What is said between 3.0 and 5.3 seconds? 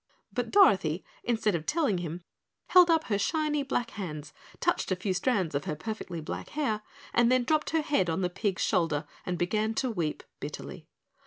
her shiny black hands, touched a few